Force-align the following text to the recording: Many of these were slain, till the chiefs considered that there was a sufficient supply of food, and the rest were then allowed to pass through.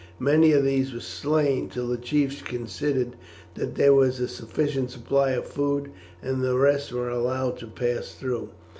Many 0.17 0.51
of 0.53 0.63
these 0.63 0.95
were 0.95 0.99
slain, 0.99 1.69
till 1.69 1.85
the 1.87 1.95
chiefs 1.95 2.41
considered 2.41 3.15
that 3.53 3.75
there 3.75 3.93
was 3.93 4.19
a 4.19 4.27
sufficient 4.27 4.89
supply 4.89 5.29
of 5.33 5.45
food, 5.45 5.91
and 6.23 6.41
the 6.41 6.57
rest 6.57 6.91
were 6.91 7.05
then 7.09 7.13
allowed 7.17 7.59
to 7.59 7.67
pass 7.67 8.11
through. 8.15 8.49